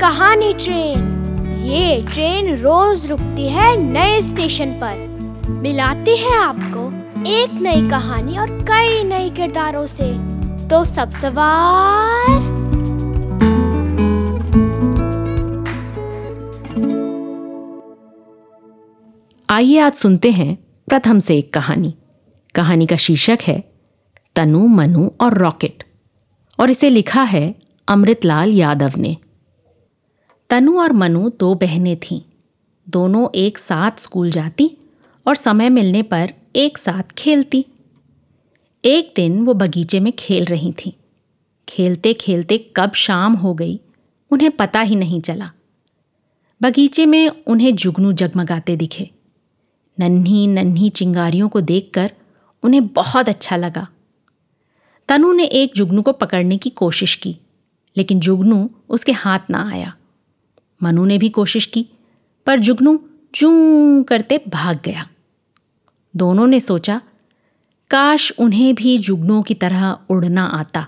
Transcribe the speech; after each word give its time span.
कहानी 0.00 0.54
ट्रेन। 0.54 1.22
ये 1.66 2.06
ट्रेन 2.12 2.56
रोज 2.56 3.06
रुकती 3.06 3.48
है 3.48 3.76
नए 3.76 4.22
स्टेशन 4.22 4.66
पर। 4.66 5.18
मिलाती 5.50 6.16
है 6.16 6.36
आपको 6.36 6.88
एक 7.26 7.52
नई 7.62 7.90
कहानी 7.90 8.38
और 8.38 8.50
कई 8.50 9.04
नए 9.04 9.30
किरदारों 9.30 9.86
से। 9.86 10.12
तो 10.68 10.84
सब 10.84 11.10
सवार। 11.10 12.56
आइए 19.50 19.78
आज 19.78 19.92
सुनते 19.92 20.30
हैं 20.30 20.58
प्रथम 20.86 21.20
से 21.20 21.38
एक 21.38 21.52
कहानी। 21.52 21.94
कहानी 22.54 22.86
का 22.86 22.96
शीर्षक 22.96 23.38
है, 23.42 23.72
तनु, 24.36 24.66
मनु 24.66 25.10
और 25.20 25.38
रॉकेट। 25.38 25.84
और 26.60 26.70
इसे 26.70 26.90
लिखा 26.90 27.22
है 27.22 27.54
अमृतलाल 27.88 28.50
यादव 28.50 28.92
ने। 28.96 29.16
तनु 30.50 30.80
और 30.80 30.92
मनु 30.92 31.30
दो 31.40 31.54
बहनें 31.54 31.96
थीं। 31.96 32.20
दोनों 32.88 33.28
एक 33.34 33.58
साथ 33.58 33.90
स्कूल 33.98 34.30
जाती 34.30 34.76
और 35.26 35.36
समय 35.36 35.68
मिलने 35.68 36.02
पर 36.02 36.32
एक 36.56 36.78
साथ 36.78 37.02
खेलती। 37.18 37.66
एक 38.84 39.12
दिन 39.16 39.44
वो 39.44 39.54
बगीचे 39.54 40.00
में 40.00 40.12
खेल 40.12 40.44
रही 40.44 40.72
थीं। 40.72 40.92
खेलते 41.68 42.14
खेलते 42.14 42.72
कब 42.76 42.92
शाम 42.92 43.32
हो 43.32 43.54
गई, 43.54 43.80
उन्हें 44.30 44.50
पता 44.50 44.80
ही 44.80 44.96
नहीं 44.96 45.20
चला। 45.20 45.50
बगीचे 46.62 47.06
में 47.06 47.28
उन्हें 47.28 47.76
जुगनू 47.76 48.12
जगमगाते 48.12 48.76
दिखे। 48.76 49.10
नन्ही 50.00 50.46
नन्ही 50.46 50.88
चिंगारियों 50.88 51.48
को 51.48 51.60
देखकर 51.60 52.12
उन्हें 52.62 52.86
बहुत 52.86 53.28
अच्छा 53.28 53.56
लगा। 53.56 53.88
तनु 55.08 55.32
ने 55.32 55.44
एक 55.44 55.72
जुगनू 55.76 56.02
को 56.02 56.12
पकड़ने 56.12 56.56
की 56.56 56.70
कोशिश 56.70 57.14
की, 57.14 57.36
लेकिन 57.96 58.20
जुगनू 58.20 58.70
उसके 58.88 59.12
हाथ 59.12 59.38
ना 59.50 59.70
आया। 59.70 59.96
मनु 60.80 61.04
ने 61.04 61.18
भी 61.18 61.28
कोशिश 61.28 61.66
की, 61.66 61.86
पर 62.46 62.58
जुगनू 62.58 62.98
चूं 63.34 64.02
करते 64.02 64.40
भाग 64.48 64.80
गया। 64.84 65.08
दोनों 66.14 66.46
ने 66.46 66.60
सोचा, 66.60 67.00
काश 67.90 68.32
उन्हें 68.38 68.74
भी 68.74 68.98
जुगनू 68.98 69.42
की 69.42 69.54
तरह 69.54 69.98
उड़ना 70.10 70.44
आता। 70.44 70.86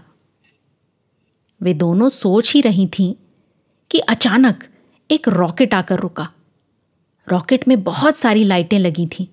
वे 1.61 1.75
दोनों 1.75 2.09
सोच 2.09 2.53
ही 2.55 2.61
रही 2.61 2.86
थीं 2.89 3.14
कि 3.91 3.98
अचानक 3.98 4.64
एक 5.11 5.28
रॉकेट 5.28 5.75
आकर 5.75 6.00
रुका। 6.00 6.28
रॉकेट 7.28 7.66
में 7.69 7.83
बहुत 7.83 8.16
सारी 8.16 8.44
लाइटें 8.44 8.78
लगी 8.78 9.06
थीं, 9.06 9.27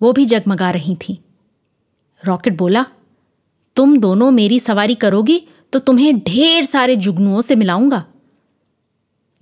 वो 0.00 0.12
भी 0.12 0.24
जगमगा 0.24 0.70
रही 0.70 0.96
थीं। 0.96 1.16
रॉकेट 2.22 2.56
बोला, 2.56 2.84
तुम 3.76 3.96
दोनों 3.96 4.30
मेरी 4.30 4.60
सवारी 4.60 4.94
करोगी 4.94 5.42
तो 5.72 5.78
तुम्हें 5.78 6.18
ढेर 6.18 6.64
सारे 6.64 6.96
जुगनुओं 6.96 7.40
से 7.40 7.54
मिलाऊँगा। 7.54 8.04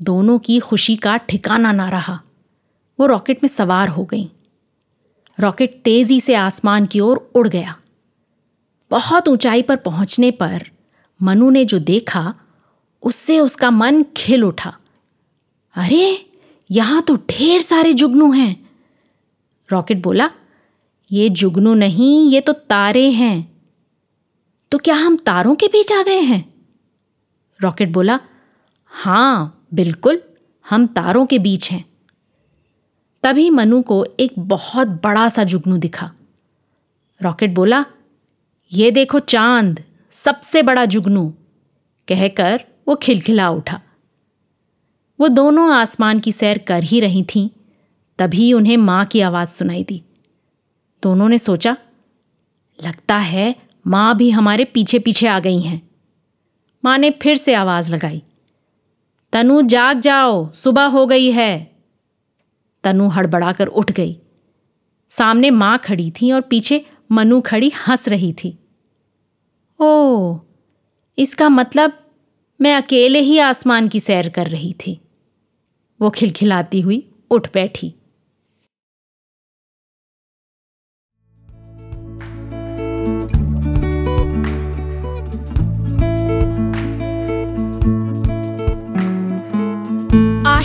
दोनों 0.03 0.39
की 0.39 0.61
खुशी 0.61 0.97
का 0.97 1.17
ठिकाना 1.17 1.73
ना 1.73 1.89
रहा। 1.89 2.21
वो 3.01 3.07
रॉकेट 3.07 3.43
में 3.43 3.51
सवार 3.51 3.89
हो 3.89 4.05
गई। 4.05 4.31
रॉकेट 5.41 5.83
तेज़ी 5.85 6.21
से 6.21 6.35
आसमान 6.35 6.87
की 6.87 7.01
ओर 7.01 7.31
उड़ 7.35 7.49
गया। 7.49 7.77
बहुत 8.91 9.29
ऊंचाई 9.29 9.63
पर 9.63 9.77
पहुँचने 9.77 10.31
पर 10.31 10.71
मनु 11.23 11.51
ने 11.51 11.65
जो 11.65 11.79
देखा, 11.79 12.35
उससे 13.03 13.41
उसका 13.41 13.71
मन 13.71 14.05
खिल 14.17 14.45
उठा। 14.45 14.79
अरे, 15.75 16.31
यहाँ 16.71 17.03
तो 17.03 17.17
ढेर 17.17 17.61
सारे 17.61 17.93
जुगनू 17.93 18.33
हैं। 18.33 18.71
रॉकेट 19.73 20.03
बोला, 20.03 20.31
ये 21.13 21.29
जुगनू 21.29 21.75
नहीं, 21.75 22.31
ये 22.31 22.41
तो 22.41 22.53
तारे 22.53 23.11
हैं। 23.11 23.63
तो 24.71 24.79
क्या 24.79 24.95
हम 24.95 25.17
तारों 25.17 25.55
के 25.55 25.67
बीच 25.67 25.93
आ 25.93 26.03
गए 26.03 26.21
हैं? 26.21 26.55
रॉकेट 27.63 27.89
बोला 27.89 28.21
हाँ 28.87 29.56
बिल्कुल, 29.75 30.23
हम 30.71 30.87
तारों 30.87 31.27
के 31.27 31.39
बीच 31.39 31.71
हैं। 31.71 31.85
तभी 33.23 33.51
मनु 33.51 33.83
को 33.83 34.07
एक 34.21 34.33
बहुत 34.39 34.87
बड़ा 34.87 35.29
सा 35.29 35.45
जुगनू 35.45 35.77
दिखा। 35.77 36.13
रॉकेट 37.23 37.51
बोला, 37.51 37.85
ये 38.73 38.91
देखो 38.91 39.19
चाँद, 39.19 39.85
सबसे 40.13 40.63
बड़ा 40.63 40.85
जुगनू। 40.85 41.35
कहकर 42.09 42.65
वो 42.89 42.95
खिलखिला 42.95 43.51
उठा। 43.51 43.81
वो 45.21 45.29
दोनों 45.29 45.75
आसमान 45.75 46.21
की 46.21 46.33
सैर 46.33 46.59
कर 46.59 46.83
ही 46.83 47.01
रही 47.01 47.25
थीं, 47.25 47.49
तभी 48.19 48.53
उन्हें 48.53 48.77
माँ 48.77 49.05
की 49.05 49.21
आवाज़ 49.21 49.49
सुनाई 49.49 49.85
दी। 49.85 50.03
दोनों 51.03 51.29
ने 51.29 51.39
सोचा, 51.39 51.77
लगता 52.85 53.17
है 53.17 53.57
माँ 53.87 54.17
भी 54.17 54.31
हमारे 54.31 54.65
पीछे 54.65 54.99
पीछे 54.99 55.27
आ 55.27 55.41
गई 55.41 55.61
हैं। 55.61 55.91
माँ 56.85 56.99
ने 56.99 57.11
फिर 57.11 57.37
से 57.37 57.55
आवाज़ 57.55 57.95
लगाई। 57.95 58.23
तनु 59.33 59.63
जाग 59.63 60.01
जाओ, 60.01 60.53
सुबह 60.53 60.85
हो 60.85 61.07
गई 61.07 61.31
है। 61.31 61.77
तनु 62.85 63.09
हड़बड़ाकर 63.09 63.67
उठ 63.67 63.93
गई। 63.93 64.21
सामने 65.11 65.51
माँ 65.51 65.79
खड़ी 65.79 66.11
थी 66.11 66.33
और 66.33 66.41
पीछे 66.41 66.87
मनु 67.13 67.41
खड़ी 67.41 67.69
हंस 67.69 68.09
रही 68.09 68.33
थी। 68.33 68.59
ओ, 69.81 70.39
इसका 71.19 71.49
मतलब 71.49 71.99
मैं 72.61 72.75
अकेले 72.75 73.19
ही 73.19 73.39
आसमान 73.39 73.89
की 73.89 74.01
सैर 74.01 74.29
कर 74.29 74.47
रही 74.47 74.73
थी। 74.73 75.01
वो 76.01 76.11
खिलखिलाती 76.11 76.81
हुई 76.81 77.11
उठ 77.31 77.55
बैठी। 77.55 77.95